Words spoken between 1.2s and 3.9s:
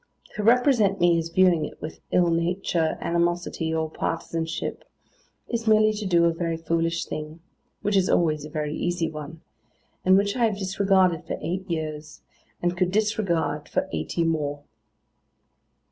viewing it with ill nature, animosity, or